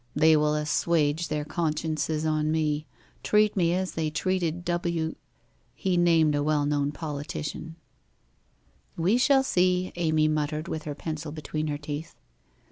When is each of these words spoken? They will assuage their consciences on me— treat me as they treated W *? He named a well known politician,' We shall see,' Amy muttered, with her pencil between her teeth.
They 0.15 0.35
will 0.35 0.55
assuage 0.55 1.27
their 1.27 1.45
consciences 1.45 2.25
on 2.25 2.51
me— 2.51 2.87
treat 3.23 3.55
me 3.55 3.71
as 3.75 3.91
they 3.91 4.09
treated 4.09 4.65
W 4.65 5.13
*? 5.45 5.75
He 5.75 5.95
named 5.95 6.33
a 6.33 6.41
well 6.41 6.65
known 6.65 6.91
politician,' 6.91 7.75
We 9.05 9.17
shall 9.19 9.43
see,' 9.43 9.91
Amy 9.97 10.27
muttered, 10.27 10.67
with 10.67 10.85
her 10.85 10.95
pencil 10.95 11.31
between 11.31 11.67
her 11.67 11.77
teeth. 11.77 12.15